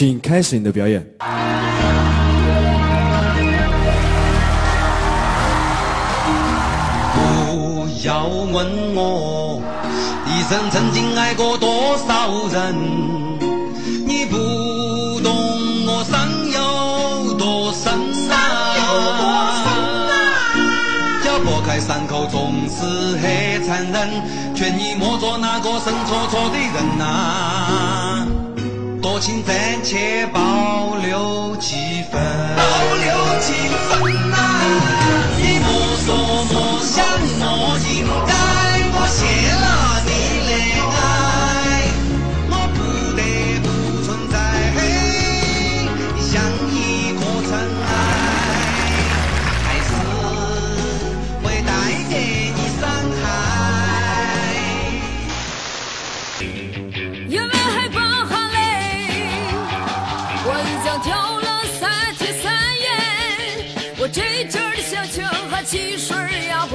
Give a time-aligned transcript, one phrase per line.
[0.00, 1.06] 请开始你的表演。
[7.14, 9.60] 不要问我
[10.26, 12.74] 一生曾经爱过多少人
[14.06, 15.30] 你不懂
[15.86, 17.92] 我伤有多深
[18.26, 18.34] 呐
[21.26, 22.86] 要剥开伤口总是
[23.18, 27.99] 很残忍劝你莫做那个生戳戳的人呐
[29.20, 32.29] 请暂且保留几分？
[65.62, 66.16] 汽水
[66.46, 66.66] 呀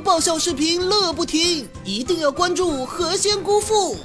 [0.00, 3.96] 爆笑视频乐不停一定要关注何仙姑父。